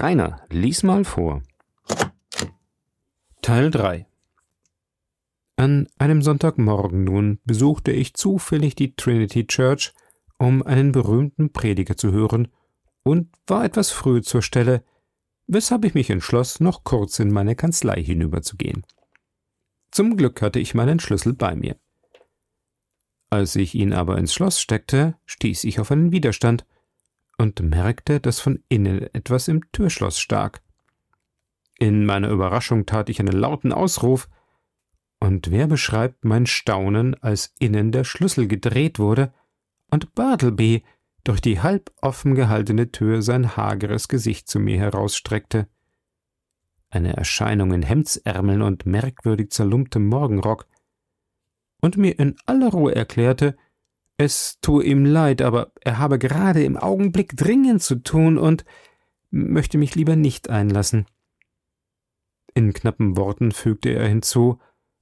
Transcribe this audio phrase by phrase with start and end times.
[0.00, 1.42] Rainer, lies mal vor.
[3.42, 4.06] Teil 3
[5.56, 9.92] An einem Sonntagmorgen nun besuchte ich zufällig die Trinity Church,
[10.38, 12.48] um einen berühmten Prediger zu hören,
[13.02, 14.82] und war etwas früh zur Stelle,
[15.46, 18.86] weshalb ich mich entschloss, noch kurz in meine Kanzlei hinüberzugehen.
[19.90, 21.76] Zum Glück hatte ich meinen Schlüssel bei mir.
[23.28, 26.64] Als ich ihn aber ins Schloss steckte, stieß ich auf einen Widerstand
[27.40, 30.60] und merkte, dass von innen etwas im Türschloss stak.
[31.78, 34.28] In meiner Überraschung tat ich einen lauten Ausruf,
[35.20, 39.32] und wer beschreibt mein Staunen, als innen der Schlüssel gedreht wurde
[39.90, 40.84] und Bartleby
[41.24, 45.66] durch die halb offen gehaltene Tür sein hageres Gesicht zu mir herausstreckte.
[46.90, 50.66] Eine Erscheinung in Hemdsärmeln und merkwürdig zerlumptem Morgenrock,
[51.80, 53.56] und mir in aller Ruhe erklärte,
[54.20, 58.66] es tue ihm leid, aber er habe gerade im Augenblick dringend zu tun und
[59.30, 61.06] möchte mich lieber nicht einlassen.
[62.52, 64.58] In knappen Worten fügte er hinzu,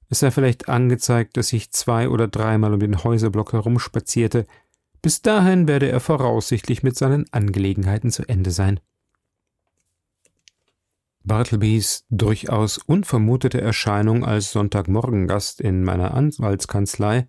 [0.07, 4.45] es sei vielleicht angezeigt, dass ich zwei oder dreimal um den Häuserblock herumspazierte.
[5.01, 8.79] Bis dahin werde er voraussichtlich mit seinen Angelegenheiten zu Ende sein.
[11.25, 17.27] Bartlebys durchaus unvermutete Erscheinung als Sonntagmorgengast in meiner Anwaltskanzlei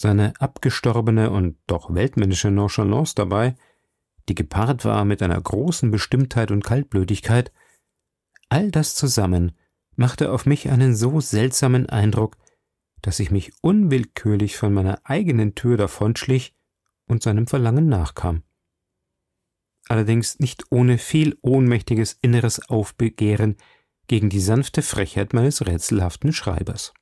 [0.00, 3.56] seine abgestorbene und doch weltmännische Nonchalance dabei,
[4.28, 7.52] die gepaart war mit einer großen Bestimmtheit und Kaltblütigkeit,
[8.48, 9.52] all das zusammen
[9.96, 12.36] machte auf mich einen so seltsamen Eindruck,
[13.02, 16.54] dass ich mich unwillkürlich von meiner eigenen Tür davonschlich
[17.08, 18.44] und seinem Verlangen nachkam.
[19.88, 23.56] Allerdings nicht ohne viel ohnmächtiges inneres Aufbegehren
[24.06, 26.94] gegen die sanfte Frechheit meines rätselhaften Schreibers.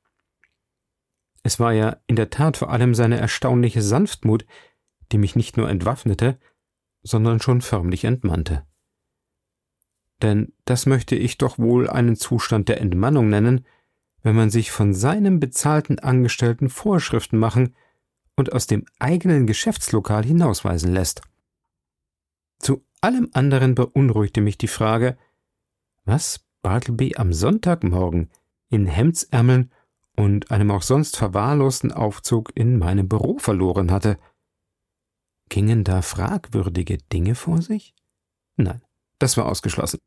[1.43, 4.45] Es war ja in der Tat vor allem seine erstaunliche Sanftmut,
[5.11, 6.37] die mich nicht nur entwaffnete,
[7.03, 8.65] sondern schon förmlich entmannte.
[10.21, 13.65] Denn das möchte ich doch wohl einen Zustand der Entmannung nennen,
[14.23, 17.75] wenn man sich von seinem bezahlten Angestellten Vorschriften machen
[18.35, 21.21] und aus dem eigenen Geschäftslokal hinausweisen lässt.
[22.59, 25.17] Zu allem anderen beunruhigte mich die Frage,
[26.05, 28.29] was Bartleby am Sonntagmorgen
[28.69, 29.71] in Hemdsärmeln
[30.17, 34.17] und einem auch sonst verwahrlosten Aufzug in meinem Büro verloren hatte.
[35.49, 37.93] Gingen da fragwürdige Dinge vor sich?
[38.57, 38.81] Nein,
[39.19, 39.99] das war ausgeschlossen.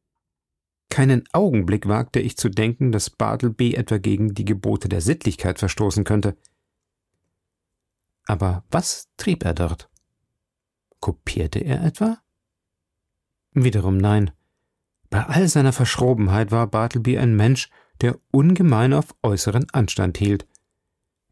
[0.90, 6.02] Keinen Augenblick wagte ich zu denken, dass Bartleby etwa gegen die Gebote der Sittlichkeit verstoßen
[6.02, 6.36] könnte.
[8.26, 9.88] Aber was trieb er dort?
[10.98, 12.18] Kopierte er etwa?
[13.52, 14.32] Wiederum nein.
[15.08, 17.70] Bei all seiner Verschrobenheit war Bartleby ein Mensch,
[18.00, 20.46] der ungemein auf äußeren Anstand hielt.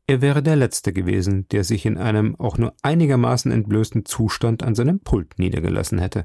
[0.06, 4.74] Er wäre der Letzte gewesen, der sich in einem auch nur einigermaßen entblößten Zustand an
[4.74, 6.24] seinem Pult niedergelassen hätte.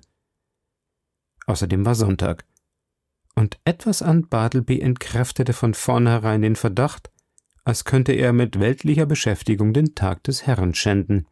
[1.46, 2.46] Außerdem war Sonntag,
[3.36, 7.12] und etwas an Bartleby entkräftete von vornherein den Verdacht,
[7.64, 11.28] als könnte er mit weltlicher Beschäftigung den Tag des Herrn schänden.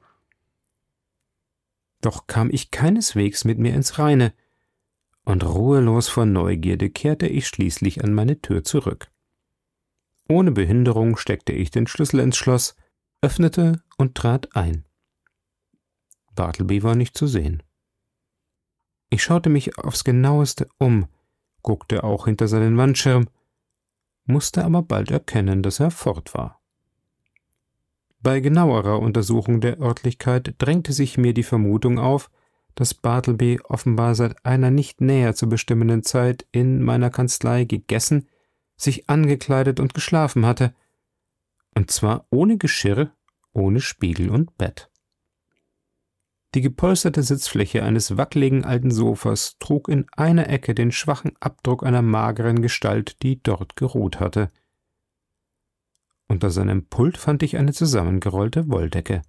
[2.02, 4.34] Doch kam ich keineswegs mit mir ins Reine,
[5.24, 9.12] und ruhelos vor Neugierde kehrte ich schließlich an meine Tür zurück.
[10.28, 12.76] Ohne Behinderung steckte ich den Schlüssel ins Schloss,
[13.22, 14.86] öffnete und trat ein.
[16.36, 17.62] Bartleby war nicht zu sehen.
[19.10, 21.08] Ich schaute mich aufs genaueste um,
[21.62, 23.28] guckte auch hinter seinen Wandschirm,
[24.26, 26.62] musste aber bald erkennen, dass er fort war.
[28.22, 32.30] Bei genauerer Untersuchung der Örtlichkeit drängte sich mir die Vermutung auf,
[32.76, 38.28] dass Bartleby offenbar seit einer nicht näher zu bestimmenden Zeit in meiner Kanzlei gegessen,
[38.78, 40.74] sich angekleidet und geschlafen hatte,
[41.76, 43.12] und zwar ohne Geschirr,
[43.54, 44.90] ohne Spiegel und Bett.
[46.54, 52.02] Die gepolsterte Sitzfläche eines wackeligen alten Sofas trug in einer Ecke den schwachen Abdruck einer
[52.02, 54.50] mageren Gestalt, die dort geruht hatte.
[56.28, 59.22] Unter seinem Pult fand ich eine zusammengerollte Wolldecke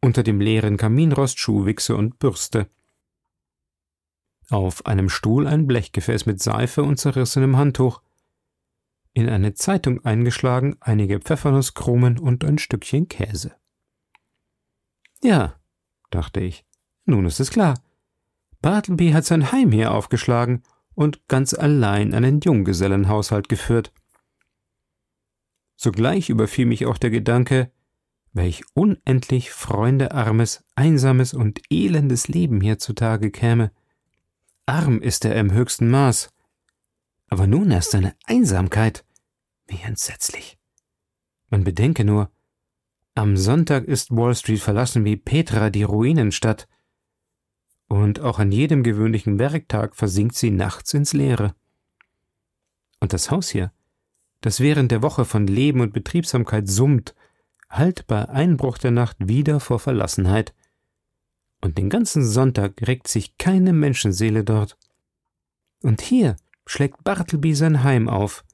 [0.00, 2.68] unter dem leeren Kaminrost Schuhwichse und Bürste.
[4.48, 8.02] Auf einem Stuhl ein Blechgefäß mit Seife und zerrissenem Handtuch.
[9.12, 13.54] In eine Zeitung eingeschlagen einige Pfeffernusskrumen und ein Stückchen Käse.
[15.22, 15.60] Ja,
[16.10, 16.64] dachte ich,
[17.04, 17.74] nun ist es klar.
[18.62, 20.62] Bartleby hat sein Heim hier aufgeschlagen
[20.94, 23.92] und ganz allein einen Junggesellenhaushalt geführt.
[25.76, 27.72] Sogleich überfiel mich auch der Gedanke,
[28.32, 33.72] welch unendlich freundearmes, einsames und elendes Leben hier zutage käme.
[34.66, 36.32] Arm ist er im höchsten Maß.
[37.28, 39.04] Aber nun erst seine Einsamkeit.
[39.66, 40.58] Wie entsetzlich.
[41.48, 42.30] Man bedenke nur,
[43.14, 46.68] am Sonntag ist Wall Street verlassen wie Petra die Ruinenstadt.
[46.68, 46.80] Und
[47.90, 51.56] und auch an jedem gewöhnlichen Werktag versinkt sie nachts ins Leere.
[53.00, 53.72] Und das Haus hier,
[54.42, 57.16] das während der Woche von Leben und Betriebsamkeit summt,
[57.70, 60.54] hallt bei Einbruch der Nacht wieder vor Verlassenheit.
[61.60, 64.76] Und den ganzen Sonntag regt sich keine Menschenseele dort.
[65.82, 66.36] Und hier
[66.66, 68.44] schlägt Bartleby sein Heim auf,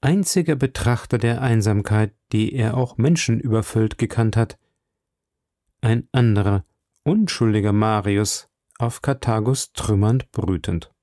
[0.00, 4.58] einziger Betrachter der Einsamkeit, die er auch menschenüberfüllt gekannt hat.
[5.80, 6.64] Ein anderer,
[7.04, 8.48] unschuldiger Marius,
[8.78, 10.93] auf Karthagos trümmernd brütend.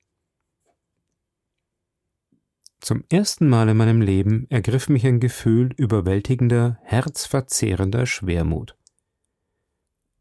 [2.82, 8.76] Zum ersten Mal in meinem Leben ergriff mich ein Gefühl überwältigender, herzverzehrender Schwermut.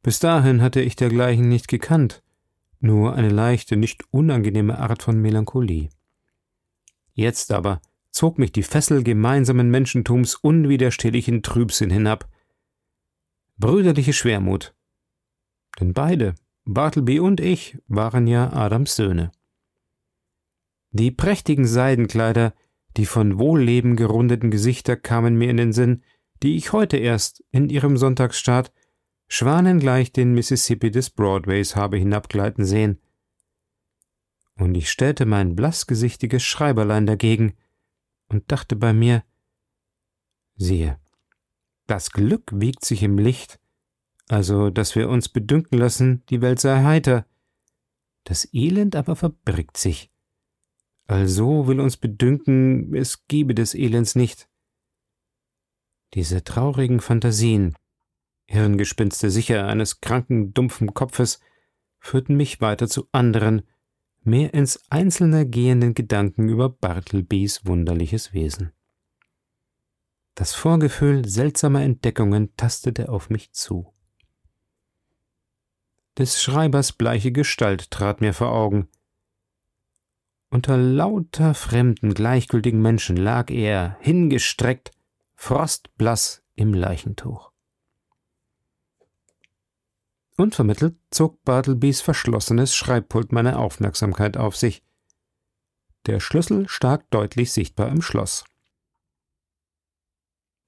[0.04, 2.22] Bis dahin hatte ich dergleichen nicht gekannt,
[2.80, 5.90] nur eine leichte, nicht unangenehme Art von Melancholie.
[7.14, 7.82] Jetzt aber
[8.12, 12.30] zog mich die Fessel gemeinsamen Menschentums unwiderstehlich in Trübsinn hinab.
[13.58, 14.76] Brüderliche Schwermut.
[15.80, 16.36] Denn beide,
[16.66, 19.32] Bartleby und ich, waren ja Adams Söhne.
[20.92, 22.54] Die prächtigen Seidenkleider,
[22.98, 26.04] die von Wohlleben gerundeten Gesichter kamen mir in den Sinn,
[26.44, 28.74] die ich heute erst in ihrem Sonntagsstaat
[29.28, 33.00] schwanengleich den Mississippi des Broadways habe hinabgleiten sehen.
[34.58, 37.54] Und ich stellte mein blassgesichtiges Schreiberlein dagegen
[38.28, 39.24] und dachte bei mir,
[40.56, 41.00] siehe,
[41.88, 43.60] das Glück wiegt sich im Licht,
[44.28, 47.26] also dass wir uns bedünken lassen, die Welt sei heiter,
[48.26, 50.12] das Elend aber verbirgt sich.
[51.12, 54.48] Also will uns bedünken, es gebe des Elends nicht.
[56.14, 57.76] Diese traurigen Fantasien,
[58.46, 61.42] Hirngespinste sicher eines kranken, dumpfen Kopfes,
[62.00, 63.64] führten mich weiter zu anderen,
[64.22, 68.72] mehr ins Einzelne gehenden Gedanken über Bartlebys wunderliches Wesen.
[70.34, 73.94] Das Vorgefühl seltsamer Entdeckungen tastete auf mich zu.
[76.18, 78.88] Des Schreibers bleiche Gestalt trat mir vor Augen,
[80.52, 84.92] unter lauter fremden, gleichgültigen Menschen lag er, hingestreckt,
[85.34, 87.52] frostblass im Leichentuch.
[90.36, 94.84] Unvermittelt zog Bartlebys verschlossenes Schreibpult meine Aufmerksamkeit auf sich.
[96.06, 98.44] Der Schlüssel stak deutlich sichtbar im Schloss.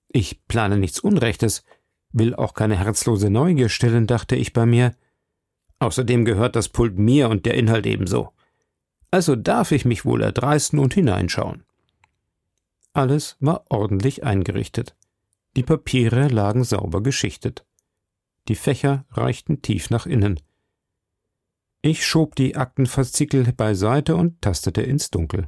[0.08, 1.66] Ich plane nichts Unrechtes,
[2.12, 4.96] will auch keine herzlose Neugier stillen, dachte ich bei mir.
[5.80, 8.32] Außerdem gehört das Pult mir und der Inhalt ebenso
[9.14, 11.64] also darf ich mich wohl erdreisten und hineinschauen.
[12.94, 14.96] Alles war ordentlich eingerichtet.
[15.56, 17.64] Die Papiere lagen sauber geschichtet.
[18.48, 20.40] Die Fächer reichten tief nach innen.
[21.84, 25.46] Ich schob die Aktenfaszikel beiseite und tastete ins Dunkel.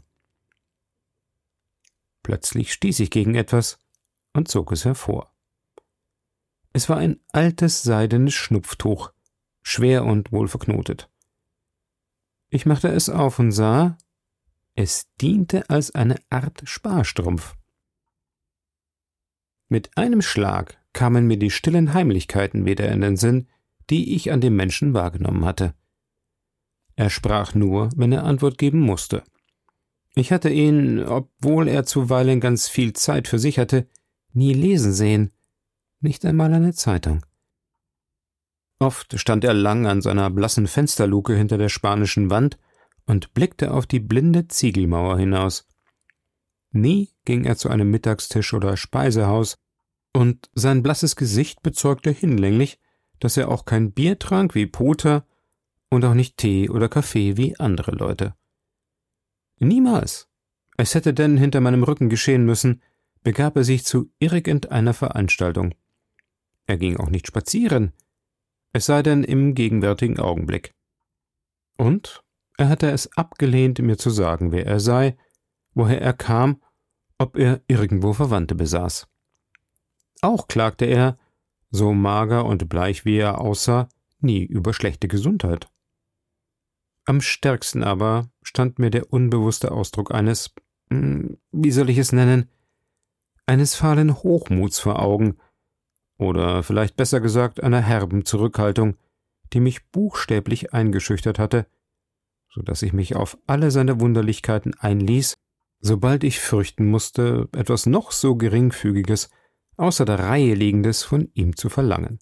[2.21, 3.79] Plötzlich stieß ich gegen etwas
[4.33, 5.33] und zog es hervor.
[6.71, 9.11] Es war ein altes seidenes Schnupftuch,
[9.63, 11.09] schwer und wohl verknotet.
[12.55, 13.97] Ich machte es auf und sah,
[14.75, 17.53] es diente als eine Art Sparstrumpf.
[19.67, 23.49] Mit einem Schlag kamen mir die stillen Heimlichkeiten wieder in den Sinn,
[23.89, 25.73] die ich an dem Menschen wahrgenommen hatte.
[26.95, 29.25] Er sprach nur, wenn er Antwort geben musste.
[30.15, 33.89] Ich hatte ihn, obwohl er zuweilen ganz viel Zeit für sich hatte,
[34.31, 35.33] nie lesen sehen,
[35.99, 37.25] nicht einmal eine Zeitung.
[38.79, 42.57] Oft stand er lang an seiner blassen Fensterluke hinter der spanischen Wand
[43.05, 45.67] und blickte auf die blinde Ziegelmauer hinaus.
[46.71, 49.57] Nie ging er zu einem Mittagstisch oder Speisehaus,
[50.13, 52.79] und sein blasses Gesicht bezeugte hinlänglich,
[53.19, 55.25] dass er auch kein Bier trank wie Poter
[55.89, 58.33] und auch nicht Tee oder Kaffee wie andere Leute.
[59.59, 60.29] Niemals.
[60.77, 62.81] Es hätte denn hinter meinem Rücken geschehen müssen,
[63.23, 65.73] begab er sich zu irgendeiner Veranstaltung.
[66.65, 67.93] Er ging auch nicht spazieren,
[68.75, 70.73] es sei denn im gegenwärtigen Augenblick.
[71.77, 72.25] Und
[72.57, 75.15] er hatte es abgelehnt, mir zu sagen, wer er sei,
[75.73, 76.61] woher er kam,
[77.17, 79.07] ob er irgendwo Verwandte besaß.
[80.19, 81.17] Auch klagte er,
[81.71, 83.87] so mager und bleich wie er aussah,
[84.19, 85.69] nie über schlechte Gesundheit.
[87.05, 90.53] Am stärksten aber stand mir der unbewusste Ausdruck eines,
[90.89, 92.49] hm, wie soll ich es nennen,
[93.45, 95.37] eines fahlen Hochmuts vor Augen,
[96.17, 98.95] oder vielleicht besser gesagt einer herben Zurückhaltung,
[99.53, 101.67] die mich buchstäblich eingeschüchtert hatte,
[102.49, 105.35] so dass ich mich auf alle seine Wunderlichkeiten einließ,
[105.81, 109.29] sobald ich fürchten musste, etwas noch so geringfügiges,
[109.77, 112.19] außer der Reihe liegendes von ihm zu verlangen.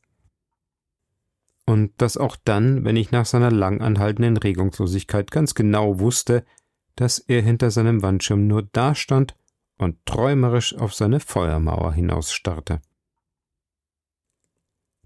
[1.65, 6.43] Und das auch dann, wenn ich nach seiner lang anhaltenden Regungslosigkeit ganz genau wusste,
[6.95, 9.35] dass er hinter seinem Wandschirm nur dastand
[9.77, 12.81] und träumerisch auf seine Feuermauer hinausstarrte.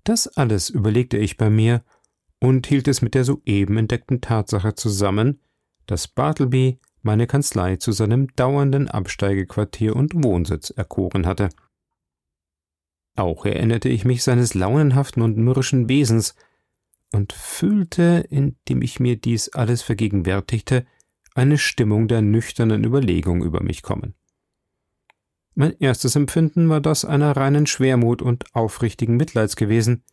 [0.07, 1.83] Das alles überlegte ich bei mir
[2.39, 5.41] und hielt es mit der soeben entdeckten Tatsache zusammen,
[5.85, 11.49] dass Bartleby meine Kanzlei zu seinem dauernden Absteigequartier und Wohnsitz erkoren hatte.
[13.17, 16.35] Auch erinnerte ich mich seines launenhaften und mürrischen Wesens
[17.11, 20.85] und fühlte, indem ich mir dies alles vergegenwärtigte,
[21.35, 24.15] eine Stimmung der nüchternen Überlegung über mich kommen.
[25.59, 30.03] Mein erstes Empfinden war das einer reinen Schwermut und aufrichtigen Mitleids gewesen.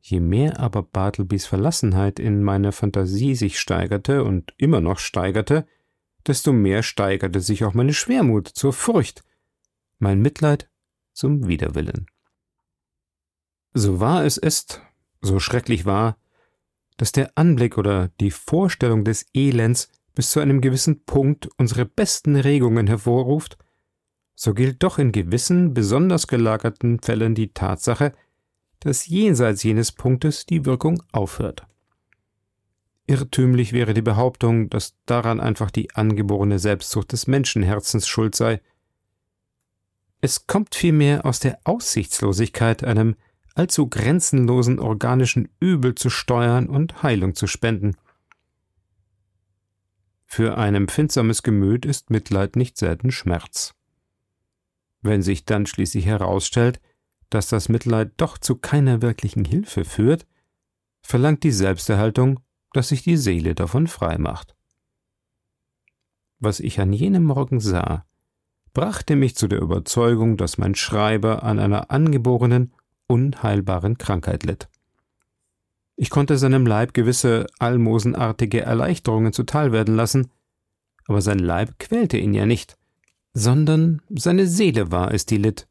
[0.00, 5.66] Je mehr aber Bartlebys Verlassenheit in meiner Fantasie sich steigerte und immer noch steigerte,
[6.26, 9.24] desto mehr steigerte sich auch meine Schwermut zur Furcht,
[9.98, 10.70] mein Mitleid
[11.12, 12.06] zum Widerwillen.
[13.74, 14.80] So wahr es ist,
[15.20, 16.16] so schrecklich war,
[16.96, 22.36] dass der Anblick oder die Vorstellung des Elends bis zu einem gewissen Punkt unsere besten
[22.36, 23.58] Regungen hervorruft,
[24.42, 28.12] so gilt doch in gewissen, besonders gelagerten Fällen die Tatsache,
[28.78, 31.66] dass jenseits jenes Punktes die Wirkung aufhört.
[33.06, 38.62] Irrtümlich wäre die Behauptung, dass daran einfach die angeborene Selbstzucht des Menschenherzens schuld sei.
[40.22, 43.16] Es kommt vielmehr aus der Aussichtslosigkeit, einem
[43.54, 47.94] allzu grenzenlosen organischen Übel zu steuern und Heilung zu spenden.
[50.24, 53.74] Für ein empfindsames Gemüt ist Mitleid nicht selten Schmerz.
[55.02, 56.80] Wenn sich dann schließlich herausstellt,
[57.30, 60.26] dass das Mitleid doch zu keiner wirklichen Hilfe führt,
[61.02, 62.40] verlangt die Selbsterhaltung,
[62.72, 64.54] dass sich die Seele davon frei macht.
[66.38, 68.04] Was ich an jenem Morgen sah,
[68.72, 72.72] brachte mich zu der Überzeugung, dass mein Schreiber an einer angeborenen,
[73.06, 74.68] unheilbaren Krankheit litt.
[75.96, 80.30] Ich konnte seinem Leib gewisse almosenartige Erleichterungen zuteil werden lassen,
[81.06, 82.78] aber sein Leib quälte ihn ja nicht
[83.40, 85.66] sondern seine Seele war es, die litt,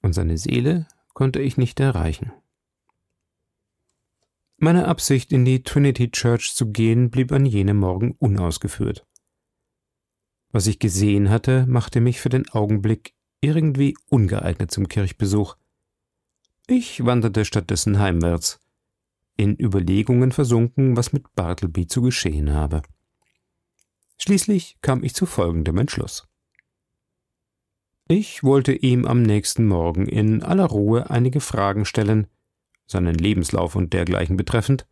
[0.00, 2.32] und seine Seele konnte ich nicht erreichen.
[4.56, 9.06] Meine Absicht, in die Trinity Church zu gehen, blieb an jenem Morgen unausgeführt.
[10.52, 13.12] Was ich gesehen hatte, machte mich für den Augenblick
[13.42, 15.56] irgendwie ungeeignet zum Kirchbesuch.
[16.66, 18.58] Ich wanderte stattdessen heimwärts,
[19.36, 22.80] in Überlegungen versunken, was mit Bartleby zu geschehen habe.
[24.16, 26.26] Schließlich kam ich zu folgendem Entschluss.
[28.08, 32.28] Ich wollte ihm am nächsten Morgen in aller Ruhe einige Fragen stellen,
[32.86, 34.86] seinen Lebenslauf und dergleichen betreffend,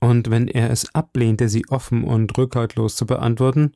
[0.00, 3.72] und wenn er es ablehnte, sie offen und rückhaltlos zu beantworten,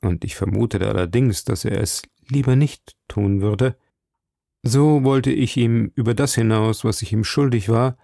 [0.00, 3.76] und ich vermutete allerdings, dass er es lieber nicht tun würde,
[4.62, 7.98] so wollte ich ihm über das hinaus, was ich ihm schuldig war,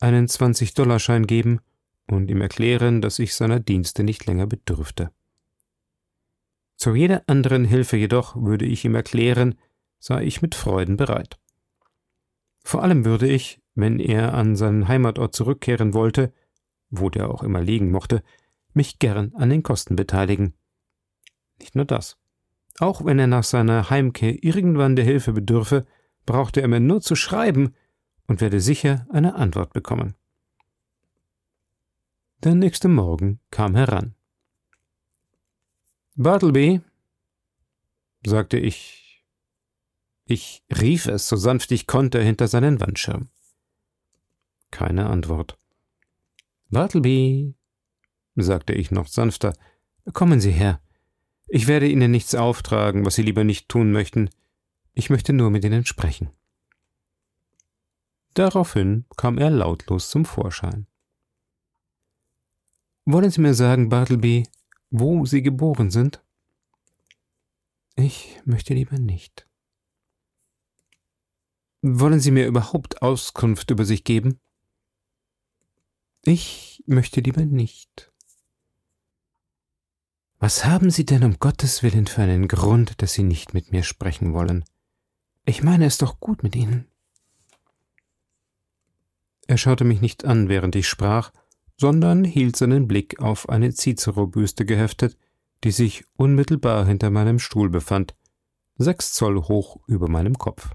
[0.00, 1.60] einen Zwanzig-Dollarschein geben
[2.06, 5.10] und ihm erklären, dass ich seiner Dienste nicht länger bedürfte.
[6.78, 9.56] Zu jeder anderen Hilfe jedoch würde ich ihm erklären,
[9.98, 11.36] sei ich mit Freuden bereit.
[12.62, 16.32] Vor allem würde ich, wenn er an seinen Heimatort zurückkehren wollte,
[16.88, 18.22] wo der auch immer liegen mochte,
[18.74, 20.54] mich gern an den Kosten beteiligen.
[21.58, 22.16] Nicht nur das.
[22.78, 25.84] Auch wenn er nach seiner Heimkehr irgendwann der Hilfe bedürfe,
[26.26, 27.74] brauchte er mir nur zu schreiben
[28.28, 30.14] und werde sicher eine Antwort bekommen.
[32.44, 34.14] Der nächste Morgen kam heran.
[36.20, 36.80] Bartleby,
[38.26, 39.24] sagte ich.
[40.24, 43.28] Ich rief es, so sanft ich konnte, hinter seinen Wandschirm.
[44.72, 45.56] Keine Antwort.
[46.70, 47.54] Bartleby,
[48.34, 49.52] sagte ich noch sanfter,
[50.12, 50.80] kommen Sie her.
[51.46, 54.28] Ich werde Ihnen nichts auftragen, was Sie lieber nicht tun möchten.
[54.94, 56.30] Ich möchte nur mit Ihnen sprechen.
[58.34, 60.88] Daraufhin kam er lautlos zum Vorschein.
[63.04, 64.48] Wollen Sie mir sagen, Bartleby,
[64.90, 66.22] wo Sie geboren sind?
[67.96, 69.48] Ich möchte lieber nicht.
[71.82, 74.40] Wollen Sie mir überhaupt Auskunft über sich geben?
[76.24, 78.12] Ich möchte lieber nicht.
[80.40, 83.82] Was haben Sie denn um Gottes willen für einen Grund, dass Sie nicht mit mir
[83.82, 84.64] sprechen wollen?
[85.44, 86.86] Ich meine es doch gut mit Ihnen.
[89.48, 91.32] Er schaute mich nicht an, während ich sprach,
[91.78, 95.16] sondern hielt seinen Blick auf eine Cicero-Büste geheftet,
[95.64, 98.14] die sich unmittelbar hinter meinem Stuhl befand,
[98.76, 100.70] sechs Zoll hoch über meinem Kopf.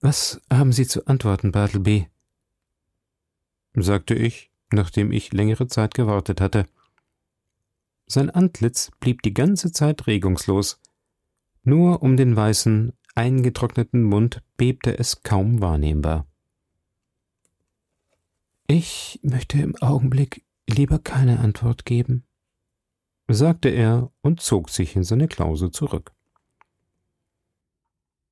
[0.00, 2.08] Was haben Sie zu antworten, Bartleby?
[3.74, 6.66] sagte ich, nachdem ich längere Zeit gewartet hatte.
[8.06, 10.80] Sein Antlitz blieb die ganze Zeit regungslos,
[11.62, 16.26] nur um den weißen, eingetrockneten Mund bebte es kaum wahrnehmbar.
[18.72, 22.22] Ich möchte im Augenblick lieber keine Antwort geben,
[23.26, 26.12] sagte er und zog sich in seine Klause zurück.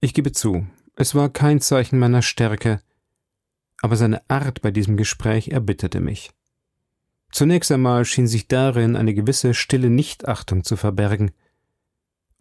[0.01, 0.65] Ich gebe zu,
[0.95, 2.81] es war kein Zeichen meiner Stärke,
[3.83, 6.31] aber seine Art bei diesem Gespräch erbitterte mich.
[7.33, 11.33] Zunächst einmal schien sich darin eine gewisse stille Nichtachtung zu verbergen,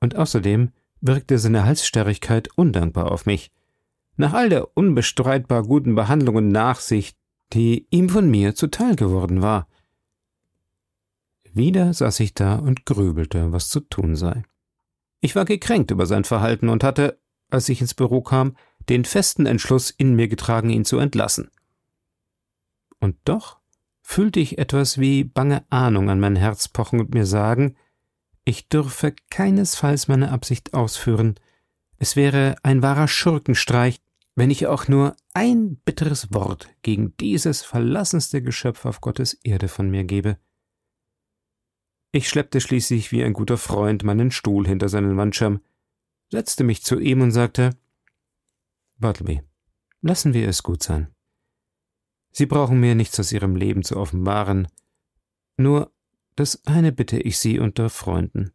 [0.02, 3.52] und außerdem wirkte seine Halsstarrigkeit undankbar auf mich.
[4.18, 7.18] Nach all der unbestreitbar guten Behandlung und Nachsicht,
[7.54, 9.68] die ihm von mir zuteil geworden war.
[11.54, 14.44] Wieder saß ich da und grübelte, was zu tun sei.
[15.22, 18.56] Ich war gekränkt über sein Verhalten und hatte, als ich ins Büro kam,
[18.90, 21.50] den festen Entschluss in mir getragen, ihn zu entlassen.
[23.00, 23.60] Und doch
[24.02, 27.76] fühlte ich etwas wie bange Ahnung an mein Herz pochen und mir sagen,
[28.46, 31.36] ich dürfe keinesfalls meine Absicht ausführen.
[31.98, 34.00] Es wäre ein wahrer Schurkenstreich,
[34.38, 39.90] wenn ich auch nur ein bitteres Wort gegen dieses verlassenste Geschöpf auf Gottes Erde von
[39.90, 40.38] mir gebe.
[42.12, 45.60] Ich schleppte schließlich wie ein guter Freund meinen Stuhl hinter seinen Wandschirm,
[46.32, 47.72] setzte mich zu ihm und sagte
[49.00, 49.42] Bartleby,
[50.02, 51.12] lassen wir es gut sein.
[52.32, 54.68] Sie brauchen mir nichts aus Ihrem Leben zu offenbaren,
[55.58, 55.92] nur
[56.36, 58.52] das eine bitte ich Sie unter Freunden.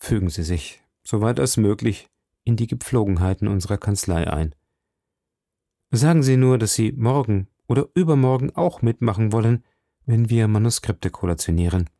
[0.00, 2.08] Fügen Sie sich, soweit als möglich,
[2.46, 4.54] in die Gepflogenheiten unserer Kanzlei ein.
[5.90, 9.64] Sagen Sie nur, dass Sie morgen oder übermorgen auch mitmachen wollen,
[10.06, 11.90] wenn wir Manuskripte kollationieren.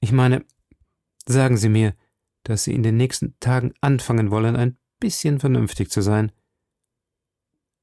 [0.00, 0.44] Ich meine,
[1.26, 1.94] sagen Sie mir,
[2.44, 6.30] dass Sie in den nächsten Tagen anfangen wollen, ein bisschen vernünftig zu sein.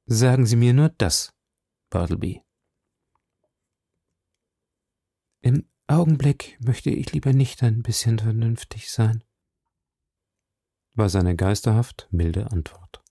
[0.05, 1.33] Sagen Sie mir nur das,
[1.89, 2.41] Bartleby.
[5.41, 9.25] Im Augenblick möchte ich lieber nicht ein bisschen vernünftig sein,
[10.93, 13.03] war seine geisterhaft milde Antwort.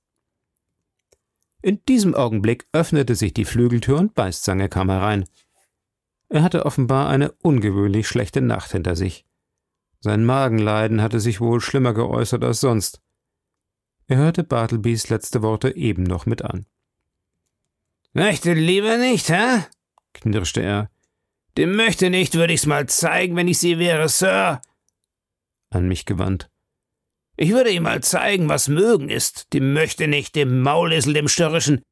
[1.62, 5.25] In diesem Augenblick öffnete sich die Flügeltür und Beißzange kam herein.
[6.29, 9.27] Er hatte offenbar eine ungewöhnlich schlechte Nacht hinter sich.
[10.01, 13.01] Sein Magenleiden hatte sich wohl schlimmer geäußert als sonst.
[14.09, 16.67] Er hörte Bartlebys letzte Worte eben noch mit an.
[18.12, 19.65] Möchte lieber nicht, hä?
[20.12, 20.91] knirschte er.
[21.57, 24.61] Dem möchte nicht, würde ich's mal zeigen, wenn ich sie wäre, Sir.
[25.71, 26.50] An mich gewandt.
[27.36, 31.82] Ich würde ihm mal zeigen, was mögen ist, dem möchte nicht, dem Maulesel, dem Störrischen.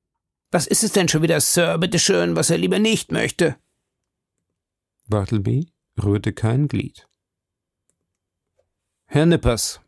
[0.51, 3.57] Was ist es denn schon wieder, Sir, bitteschön, was er lieber nicht möchte?
[5.09, 5.73] Bartleby
[6.03, 7.07] rührte kein Glied.
[9.07, 9.81] Herr Nippers,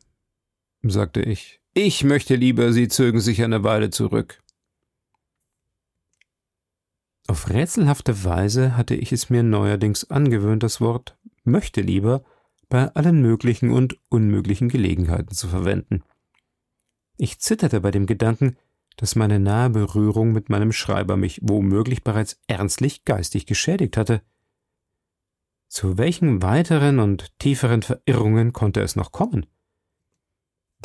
[0.82, 4.42] sagte ich, ich möchte lieber, Sie zögen sich eine Weile zurück.
[7.28, 12.24] Auf rätselhafte Weise hatte ich es mir neuerdings angewöhnt, das Wort möchte lieber
[12.72, 16.02] bei allen möglichen und unmöglichen Gelegenheiten zu verwenden.
[17.18, 18.56] Ich zitterte bei dem Gedanken,
[18.96, 24.22] dass meine nahe Berührung mit meinem Schreiber mich womöglich bereits ernstlich geistig geschädigt hatte.
[25.68, 29.44] Zu welchen weiteren und tieferen Verirrungen konnte es noch kommen?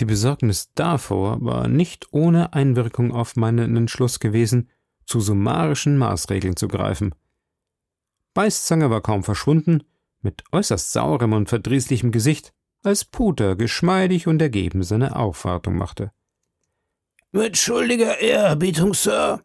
[0.02, 4.70] Die Besorgnis davor war nicht ohne Einwirkung auf meinen Entschluss gewesen,
[5.06, 7.16] zu summarischen Maßregeln zu greifen.
[8.34, 9.86] Beißzange war kaum verschwunden,
[10.28, 16.12] mit äußerst saurem und verdrießlichem Gesicht, als Puter geschmeidig und ergeben seine Aufwartung machte.
[17.32, 19.42] Mit schuldiger Ehrerbietung, Sir,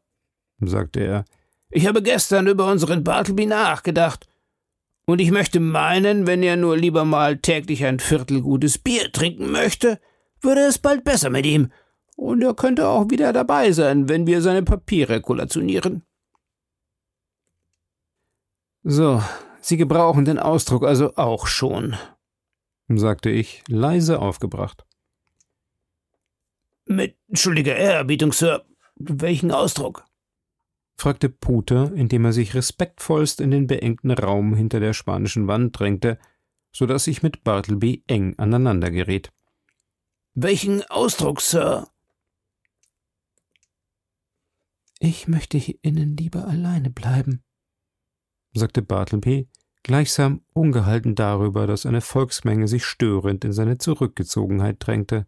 [0.61, 1.25] sagte er,
[1.71, 4.27] ich habe gestern über unseren Bartleby nachgedacht,
[5.05, 9.51] und ich möchte meinen, wenn er nur lieber mal täglich ein Viertel gutes Bier trinken
[9.51, 10.01] möchte,
[10.40, 11.71] würde es bald besser mit ihm,
[12.16, 16.03] und er könnte auch wieder dabei sein, wenn wir seine Papiere kollationieren.
[18.83, 19.23] So,
[19.62, 21.96] Sie gebrauchen den Ausdruck also auch schon,
[22.88, 24.85] sagte ich, leise aufgebracht.
[26.85, 28.64] Mit schuldiger Ehrerbietung, Sir.
[28.96, 30.05] Welchen Ausdruck?
[30.96, 36.18] fragte Puter, indem er sich respektvollst in den beengten Raum hinter der spanischen Wand drängte,
[36.72, 39.33] so dass ich mit Bartleby eng aneinander geriet.
[40.35, 41.88] Welchen Ausdruck, Sir?
[44.98, 47.42] Ich möchte hier innen lieber alleine bleiben,
[48.55, 49.48] sagte Bartleby,
[49.83, 55.27] gleichsam ungehalten darüber, dass eine Volksmenge sich störend in seine Zurückgezogenheit drängte.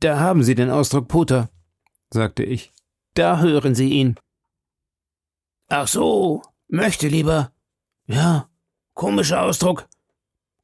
[0.00, 1.48] Da haben Sie den Ausdruck Puter,
[2.10, 2.72] sagte ich.
[3.14, 4.16] Da hören Sie ihn.
[5.68, 7.52] Ach so, möchte lieber.
[8.06, 8.48] Ja,
[8.94, 9.88] komischer Ausdruck.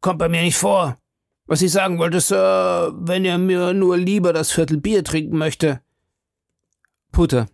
[0.01, 0.99] Kommt bei mir nicht vor.
[1.47, 5.81] Was ich sagen wollte, Sir, wenn er mir nur lieber das Viertel Bier trinken möchte.
[7.11, 7.49] Putter,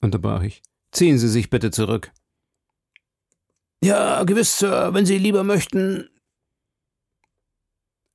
[0.00, 2.12] unterbrach ich, ziehen Sie sich bitte zurück.
[3.82, 6.08] Ja, gewiss, Sir, wenn Sie lieber möchten.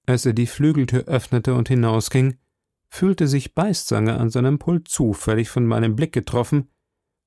[0.05, 2.37] Als er die Flügeltür öffnete und hinausging,
[2.89, 6.69] fühlte sich Beißzange an seinem Pult zufällig von meinem Blick getroffen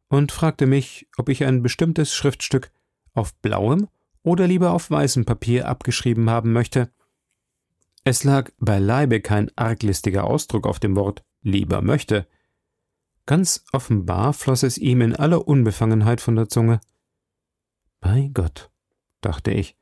[0.09, 2.71] und fragte mich, ob ich ein bestimmtes Schriftstück
[3.15, 3.89] auf blauem
[4.23, 6.93] oder lieber auf weißem Papier abgeschrieben haben möchte.
[8.05, 12.29] Es lag beileibe kein arglistiger Ausdruck auf dem Wort lieber möchte,
[13.27, 16.81] Ganz offenbar floss es ihm in aller Unbefangenheit von der Zunge.
[18.01, 18.71] Bei Gott,
[19.21, 19.77] dachte ich,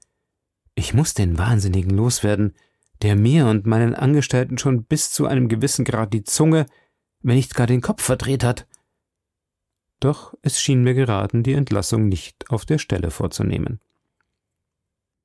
[0.75, 2.55] ich muss den Wahnsinnigen loswerden,
[3.03, 6.67] der mir und meinen Angestellten schon bis zu einem gewissen Grad die Zunge,
[7.21, 8.67] wenn nicht gar den Kopf verdreht hat.
[10.01, 13.81] Doch es schien mir geraten, die Entlassung nicht auf der Stelle vorzunehmen.